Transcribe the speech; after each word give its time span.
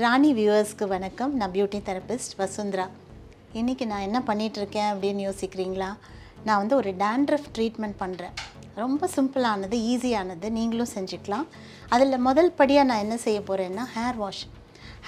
ராணி 0.00 0.30
வியூவர்ஸ்க்கு 0.36 0.86
வணக்கம். 0.92 1.32
நான் 1.38 1.52
beauty 1.54 1.78
therapist 1.86 2.34
Vasundhara. 2.40 2.84
இன்றைக்கி 3.60 3.84
நான் 3.92 4.04
என்ன 4.06 4.18
பண்ணிகிட்ருக்கேன் 4.28 4.90
அப்படின்னு 4.90 5.22
யோசிக்கிறீங்களா? 5.26 5.88
நான் 6.46 6.60
வந்து 6.62 6.74
ஒரு 6.80 6.90
டேண்ட்ரஃப் 7.02 7.48
ட்ரீட்மெண்ட் 7.56 7.96
பண்ணுறேன் 8.02 8.34
ரொம்ப 8.82 9.08
சிம்பிளானது 9.14 9.78
ஈஸியானது 9.92 10.50
நீங்களும் 10.58 10.92
செஞ்சுக்கலாம். 10.94 11.46
அதில் 11.94 12.24
முதல் 12.28 12.52
படியாக 12.60 12.88
நான் 12.90 13.04
என்ன 13.06 13.18
செய்ய 13.26 13.40
போகிறேன்னா 13.48 13.86
ஹேர் 13.96 14.20
வாஷ் 14.22 14.44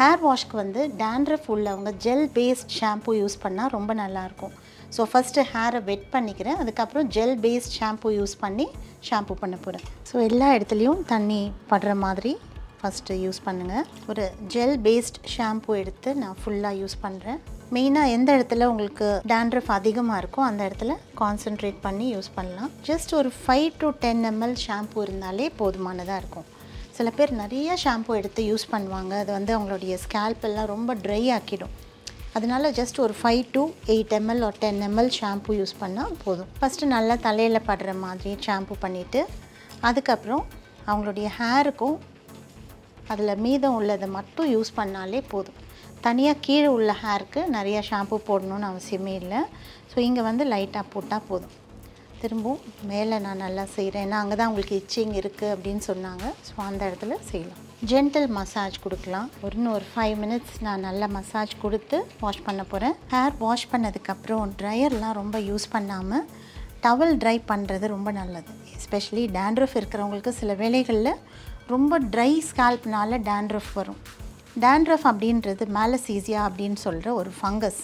ஹேர் 0.00 0.22
வாஷ்க்கு 0.26 0.58
வந்து 0.62 0.82
டேண்ட்ரஃப் 1.04 1.48
உள்ளவங்க 1.56 1.92
ஜெல் 2.06 2.26
பேஸ்ட் 2.38 2.76
ஷாம்பு 2.80 3.14
யூஸ் 3.20 3.40
பண்ணால் 3.46 3.72
ரொம்ப 3.78 3.94
நல்லாயிருக்கும். 4.02 4.54
ஸோ 4.96 5.02
ஃபஸ்ட்டு 5.12 5.48
ஹேரை 5.54 5.82
வெட் 5.90 6.06
பண்ணிக்கிறேன். 6.14 6.60
அதுக்கப்புறம் 6.62 7.08
ஜெல் 7.16 7.38
பேஸ்ட் 7.46 7.76
ஷாம்பு 7.80 8.18
யூஸ் 8.18 8.36
பண்ணி 8.44 8.68
ஷாம்பு 9.08 9.36
பண்ண 9.42 9.58
போகிறேன் 9.66 9.84
ஸோ 10.10 10.16
எல்லா 10.30 10.48
இடத்துலையும் 10.58 11.02
தண்ணி 11.14 11.42
படுற 11.72 11.92
மாதிரி 12.06 12.32
ஃபஸ்ட்டு 12.80 13.16
யூஸ் 13.24 13.40
பண்ணுங்கள் 13.46 13.86
ஒரு 14.08 14.30
ஜெல் 14.54 14.76
பேஸ்ட் 14.86 15.18
ஷாம்பு 15.36 15.76
எடுத்து 15.80 16.14
நான் 16.14 16.36
ஃபுல்லாக 16.42 16.78
யூஸ் 16.82 16.96
பண்ணுறேன் 17.02 17.40
மெயினாக 17.74 18.14
எந்த 18.16 18.30
இடத்துல 18.36 18.64
உங்களுக்கு 18.64 19.08
டேண்ட்ரஃப் 19.32 19.70
அதிகமாக 19.78 20.20
இருக்கோ 20.22 20.40
அந்த 20.50 20.62
இடத்துல 20.68 20.92
கான்சென்ட்ரேட் 21.20 21.76
பண்ணி 21.80 22.06
யூஸ் 22.14 22.30
பண்ணலாம். 22.34 22.70
ஜஸ்ட் 22.86 23.12
ஒரு 23.14 23.32
five 23.42 23.70
to 23.78 23.90
ten 24.04 24.24
ml 24.30 24.56
shampoo 24.66 25.02
இருந்தாலே 25.02 25.46
போதுமானதாக 25.60 26.20
இருக்கும். 26.22 26.48
சில 26.96 27.10
பேர் 27.10 27.32
நிறைய 27.42 27.76
ஷாம்பு 27.84 28.16
எடுத்து 28.16 28.42
யூஸ் 28.54 28.66
பண்ணுவாங்க. 28.72 29.12
அது 29.22 29.30
வந்து 29.32 29.52
அவங்களுடைய 29.58 29.98
ஸ்கேல்ப் 30.06 30.42
எல்லாம் 30.48 30.66
ரொம்ப 30.66 30.94
ட்ரை 30.94 31.22
ஆக்கிடும். 31.36 31.74
அதனால 32.32 32.70
ஜஸ்ட் 32.70 32.98
ஒரு 33.00 33.14
ஃபைவ் 33.22 33.44
டு 33.52 33.62
எயிட் 33.86 34.12
எம்எல் 34.18 34.42
ஒரு 34.48 34.56
டென் 34.58 34.82
எம்எல் 34.88 35.12
ஷாம்பு 35.20 35.54
யூஸ் 35.60 35.74
பண்ணால் 35.80 36.14
போதும். 36.24 36.50
ஃபஸ்ட்டு 36.60 36.90
நல்லா 36.96 37.14
தலையில் 37.28 37.66
படுற 37.66 37.98
மாதிரி 38.04 38.32
ஷாம்பு 38.46 38.76
பண்ணிவிட்டு 38.82 39.22
அதுக்கப்புறம் 39.80 40.44
அவங்களுடைய 40.86 41.28
ஹேருக்கும் 41.38 41.96
அதில் 43.12 43.40
மீதம் 43.46 43.76
உள்ளதை 43.78 44.08
மட்டும் 44.18 44.50
யூஸ் 44.54 44.76
பண்ணாலே 44.80 45.20
போதும். 45.32 45.58
தனியாக 46.06 46.42
கீழே 46.46 46.68
உள்ள 46.76 46.90
ஹேருக்கு 47.02 47.40
நிறையா 47.56 47.80
ஷாம்பு 47.88 48.18
போடணும்னு 48.28 48.68
அவசியமே 48.72 49.14
இல்லை. 49.22 49.40
ஸோ 49.92 49.96
இங்கே 50.08 50.22
வந்து 50.28 50.44
லைட்டாக 50.52 50.92
போட்டால் 50.94 51.26
போதும். 51.30 51.56
திரும்பவும் 52.20 52.64
மேலே 52.90 53.16
நான் 53.24 53.42
நல்லா 53.44 53.64
செய்கிறேன் 53.74 54.04
ஏன்னா 54.06 54.18
அங்கே 54.22 54.36
தான் 54.38 54.48
உங்களுக்கு 54.50 54.78
இச்சிங் 54.80 55.14
இருக்குது 55.20 55.52
அப்படின்னு 55.54 55.82
சொன்னாங்க. 55.90 56.24
ஸோ 56.48 56.54
அந்த 56.68 56.80
இடத்துல 56.88 57.16
செய்யலாம். 57.30 57.60
ஜென்டல் 57.90 58.28
மசாஜ் 58.38 58.76
கொடுக்கலாம். 58.84 59.28
ஒரு 59.46 59.56
ஒரு 59.76 59.86
ஃபைவ் 59.92 60.16
மினிட்ஸ் 60.22 60.58
நான் 60.66 60.84
நல்லா 60.88 61.06
மசாஜ் 61.16 61.54
கொடுத்து 61.62 61.98
வாஷ் 62.22 62.46
பண்ண 62.48 62.62
போகிறேன் 62.72 62.96
ஹேர் 63.12 63.36
வாஷ் 63.44 63.70
பண்ணதுக்கப்புறம் 63.72 64.52
ட்ரையர்லாம் 64.60 65.18
ரொம்ப 65.20 65.38
யூஸ் 65.50 65.66
பண்ணாமல் 65.74 66.26
டவல் 66.84 67.14
ட்ரை 67.22 67.36
பண்ணுறது 67.52 67.86
ரொம்ப 67.94 68.10
நல்லது. 68.18 68.50
எஸ்பெஷலி 68.78 69.24
டேண்ட்ரஃப் 69.38 69.78
இருக்கிறவங்களுக்கு 69.80 70.32
சில 70.40 70.52
வேலைகளில் 70.60 71.12
ரொம்ப 71.74 71.94
ட்ரை 72.14 72.32
ஸ்கால்ப்னால 72.48 73.18
டேண்ட்ரஃப் 73.28 73.72
வரும். 73.78 74.00
டேண்ட்ரஃப் 74.64 75.06
அப்படின்றது 75.10 75.64
மேலசீசியா 75.76 76.40
அப்படின்னு 76.48 76.78
சொல்கிற 76.86 77.08
ஒரு 77.20 77.30
ஃபங்கஸ் 77.38 77.80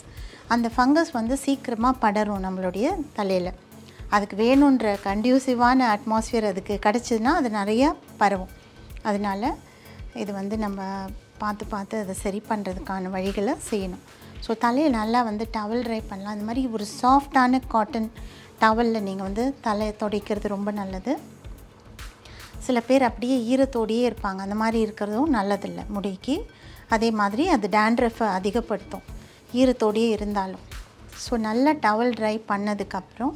அந்த 0.55 0.67
ஃபங்கஸ் 0.75 1.13
வந்து 1.19 1.35
சீக்கிரமாக 1.45 2.01
படரும் 2.05 2.45
நம்மளுடைய 2.47 2.87
தலையில். 3.19 3.53
அதுக்கு 4.17 4.37
வேணுன்ற 4.43 4.89
கண்டியூசிவான 5.07 5.87
அட்மாஸ்ஃபியர் 5.95 6.49
அதுக்கு 6.51 6.75
கிடச்சிதுன்னா 6.87 7.33
அது 7.41 7.49
நிறையா 7.61 7.89
பரவும். 8.21 8.53
அதனால் 9.11 9.49
இது 10.23 10.31
வந்து 10.41 10.57
நம்ம 10.65 10.81
பார்த்து 11.43 11.65
பார்த்து 11.73 11.97
அதை 12.05 12.15
சரி 12.25 12.41
பண்ணுறதுக்கான 12.51 13.11
வழிகளை 13.17 13.55
செய்யணும். 13.71 14.05
ஸோ 14.45 14.53
தலையை 14.65 14.91
நல்லா 15.01 15.21
வந்து 15.31 15.45
டவல் 15.57 15.85
ட்ரை 15.87 16.01
பண்ணலாம். 16.11 16.35
அந்த 16.37 16.47
மாதிரி 16.49 16.63
ஒரு 16.77 16.87
சாஃப்டான 17.01 17.61
காட்டன் 17.75 18.09
டவலில் 18.63 19.07
நீங்கள் 19.09 19.27
வந்து 19.29 19.45
தலையை 19.67 19.95
துடைக்கிறது 20.03 20.55
ரொம்ப 20.57 20.71
நல்லது. 20.81 21.15
சில 22.67 22.81
பேர் 22.89 23.05
அப்படியே 23.09 23.37
ஈரத்தோடையே 23.53 24.05
இருப்பாங்க. 24.09 24.41
அந்த 24.47 24.57
மாதிரி 24.63 24.79
இருக்கிறதும் 24.87 25.35
நல்லதில்லை. 25.39 25.85
முடிக்கு 25.97 26.37
அதே 26.95 27.11
மாதிரி 27.21 27.45
அது 27.55 27.67
டேண்ட்ரஃபை 27.77 28.27
அதிகப்படுத்தும். 28.39 29.05
ஈரத்தோடையே 29.61 30.09
இருந்தாலும். 30.17 30.65
ஸோ 31.25 31.35
நல்லா 31.49 31.73
டவல் 31.87 32.15
ட்ரை 32.21 32.37
பண்ணதுக்கப்புறம் 32.51 33.35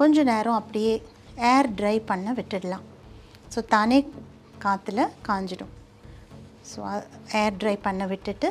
கொஞ்ச 0.00 0.22
நேரம் 0.30 0.58
அப்படியே 0.60 0.92
ஏர் 1.54 1.68
ட்ரை 1.78 1.96
பண்ண 2.10 2.32
விட்டுடலாம். 2.38 2.84
ஸோ 3.54 3.60
தானே 3.74 3.98
காற்றுல 4.64 5.00
காஞ்சிடும். 5.28 5.72
ஸோ 6.70 6.78
ஏர் 7.42 7.58
ட்ரை 7.62 7.76
பண்ண 7.86 8.02
விட்டுட்டு 8.12 8.48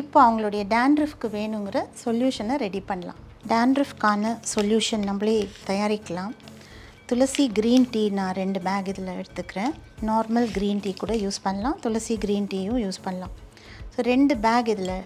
இப்போ 0.00 0.18
அவங்களுடைய 0.26 0.62
டேண்ட்ரஃப்க்கு 0.74 1.28
வேணுங்கிற 1.38 1.78
சொல்யூஷனை 2.02 2.54
ரெடி 2.64 2.80
பண்ணலாம். 2.90 3.20
டேண்ட்ரஃப்கான 3.52 4.32
சொல்யூஷன் 4.54 5.04
நம்மளே 5.08 5.36
தயாரிக்கலாம். 5.68 6.32
துளசி 7.08 7.44
க்ரீன் 7.56 7.86
டீ 7.94 8.02
நான் 8.18 8.36
ரெண்டு 8.40 8.58
பேக் 8.66 8.86
இதில் 8.90 9.10
எடுத்துக்கிறேன். 9.20 9.72
நார்மல் 10.08 10.46
க்ரீன் 10.56 10.80
டீ 10.84 10.90
கூட 11.00 11.12
யூஸ் 11.22 11.38
பண்ணலாம். 11.46 11.76
துளசி 11.84 12.14
க்ரீன் 12.24 12.46
டீயும் 12.52 12.78
யூஸ் 12.84 13.00
பண்ணலாம். 13.06 13.34
ஸோ 13.92 14.04
ரெண்டு 14.12 14.34
பேக் 14.44 14.68
இதில் 14.74 14.96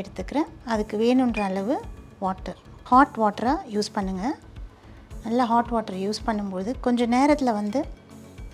எடுத்துக்கிறேன். 0.00 0.48
அதுக்கு 0.72 0.94
வேணுன்ற 1.02 1.42
அளவு 1.50 1.76
வாட்டர் 2.24 2.60
ஹாட் 2.90 3.18
வாட்டராக 3.22 3.66
யூஸ் 3.74 3.90
பண்ணுங்கள் 3.96 4.36
நல்லா 5.26 5.44
ஹாட் 5.52 5.72
வாட்டர் 5.74 5.98
யூஸ் 6.06 6.24
பண்ணும்போது 6.28 6.70
கொஞ்சம் 6.86 7.12
நேரத்தில் 7.16 7.56
வந்து 7.60 7.82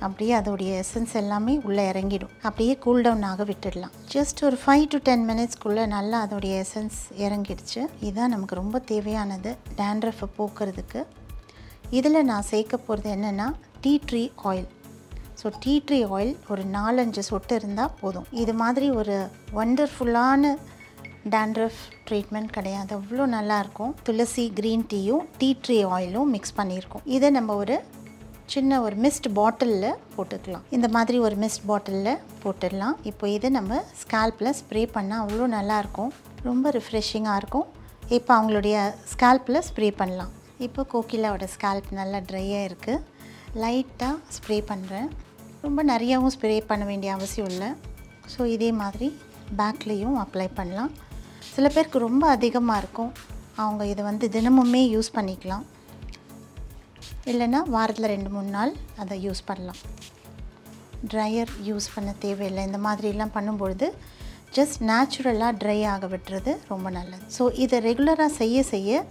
அப்படியே 0.06 0.32
அதோடைய 0.40 0.72
எசன்ஸ் 0.82 1.14
எல்லாமே 1.20 1.54
உள்ளே 1.68 1.82
இறங்கிடும். 1.92 2.34
அப்படியே 2.46 2.74
கூல் 2.84 3.02
டவுன் 3.06 3.24
ஆக 3.30 3.44
விட்டுடலாம். 3.48 3.94
ஜஸ்ட் 4.14 4.38
ஒரு 4.48 4.56
ஃபைவ் 4.64 4.84
டு 4.92 4.98
டென் 5.08 5.24
மினிட்ஸ்க்குள்ளே 5.30 5.86
நல்லா 5.96 6.18
அதோடைய 6.26 6.52
எசன்ஸ் 6.64 7.00
இறங்கிடுச்சு. 7.24 7.80
இதுதான் 8.06 8.32
நமக்கு 8.34 8.60
ரொம்ப 8.62 8.78
தேவையானது. 8.92 9.50
டேண்ட்ரஃபை 9.80 10.28
போக்குறதுக்கு. 10.38 11.02
இதில் 11.98 12.26
நான் 12.30 12.48
சேர்க்க 12.50 12.76
போகிறது 12.88 13.08
என்னென்னா 13.16 13.46
tea 13.84 13.92
tree 14.08 14.24
oil 14.50 14.68
so 15.40 15.48
tea 15.62 15.72
tree 15.86 15.98
oil 16.16 16.32
ஒரு 16.52 16.62
நாலஞ்சு 16.76 17.22
சொட்டு 17.28 17.54
இருந்தால் 17.60 17.94
போதும். 18.00 18.26
இது 18.42 18.52
மாதிரி 18.62 18.88
ஒரு 19.00 19.16
ஒண்டர்ஃபுல்லான 19.62 20.52
டேண்ட்ரஃப் 21.34 21.80
ட்ரீட்மெண்ட் 22.08 22.50
கிடையாது. 22.56 22.90
அவ்வளோ 22.98 23.24
நல்லாயிருக்கும் 23.36 23.92
துளசி 24.06 24.44
க்ரீன் 24.58 24.84
டீயும் 24.92 25.24
டீ 25.40 25.48
ட்ரீ 25.64 25.78
ஆயிலும் 25.96 26.30
மிக்ஸ் 26.34 26.56
பண்ணியிருக்கோம். 26.58 27.04
இதை 27.16 27.30
நம்ம 27.38 27.54
ஒரு 27.62 27.76
சின்ன 28.54 28.80
ஒரு 28.86 28.96
மிஸ்ட் 29.04 29.28
பாட்டிலில் 29.38 29.98
போட்டுக்கலாம். 30.14 30.64
இந்த 30.76 30.86
மாதிரி 30.96 31.18
ஒரு 31.26 31.36
மிஸ்ட் 31.42 31.64
பாட்டிலில் 31.70 32.20
போட்டுடலாம். 32.42 32.96
இப்போ 33.10 33.24
இதை 33.36 33.50
நம்ம 33.58 33.82
ஸ்கேல்பில் 34.02 34.56
ஸ்ப்ரே 34.60 34.82
பண்ணால் 34.96 35.22
அவ்வளோ 35.24 35.46
நல்லாயிருக்கும் 35.58 36.12
ரொம்ப 36.48 36.70
ரிஃப்ரெஷிங்காக 36.78 37.40
இருக்கும். 37.42 37.68
இப்போ 38.18 38.32
அவங்களுடைய 38.38 38.76
ஸ்கேல்பில் 39.12 39.66
ஸ்ப்ரே 39.70 39.90
பண்ணலாம். 40.02 40.32
இப்போ 40.66 40.82
கோகிலாவோட 40.92 41.46
ஸ்கேல்ப் 41.54 41.90
நல்லா 41.98 42.18
ட்ரையாக 42.30 42.66
இருக்குது 42.68 43.04
லைட்டாக 43.62 44.16
ஸ்ப்ரே 44.36 44.58
பண்ணுறேன் 44.70 45.08
ரொம்ப 45.64 45.80
நிறையாவும் 45.92 46.32
ஸ்ப்ரே 46.34 46.56
பண்ண 46.70 46.84
வேண்டிய 46.90 47.10
அவசியம் 47.16 47.48
இல்லை. 47.52 47.70
ஸோ 48.32 48.40
இதே 48.54 48.70
மாதிரி 48.82 49.08
பேக்லேயும் 49.60 50.16
அப்ளை 50.24 50.48
பண்ணலாம். 50.58 50.92
சில 51.54 51.66
பேருக்கு 51.74 52.06
ரொம்ப 52.08 52.24
அதிகமாக 52.36 52.80
இருக்கும். 52.82 53.12
அவங்க 53.62 53.82
இதை 53.92 54.02
வந்து 54.10 54.26
தினமுமே 54.36 54.82
யூஸ் 54.94 55.10
பண்ணிக்கலாம். 55.16 55.64
இல்லைன்னா 57.30 57.60
வாரத்தில் 57.74 58.12
ரெண்டு 58.14 58.30
மூணு 58.34 58.50
நாள் 58.58 58.72
அதை 59.02 59.16
யூஸ் 59.26 59.42
பண்ணலாம். 59.50 59.80
ட்ரையர் 61.12 61.52
யூஸ் 61.68 61.88
பண்ண 61.94 62.10
தேவையில்லை. 62.24 62.62
இந்த 62.68 62.78
மாதிரிலாம் 62.86 63.36
பண்ணும்பொழுது 63.36 63.86
ஜஸ்ட் 64.56 64.78
நேச்சுரலாக 64.90 65.58
ட்ரை 65.62 65.80
ஆக 65.94 66.06
விட்டுறது 66.14 66.52
ரொம்ப 66.72 66.88
நல்லது. 66.98 67.24
ஸோ 67.36 67.42
இதை 67.64 67.78
ரெகுலராக 67.88 68.30
செய்ய 68.40 68.62
செய்ய 68.72 69.02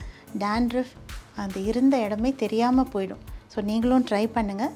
டேண்ட்ரஃப் 0.43 0.95
அந்த 1.43 1.57
இருந்த 1.69 1.95
இடமே 2.05 2.31
தெரியாமல் 2.43 2.91
போயிடும். 2.93 3.23
ஸோ 3.53 3.59
நீங்களும் 3.69 4.07
ட்ரை 4.09 4.25
பண்ணுங்கள் 4.37 4.73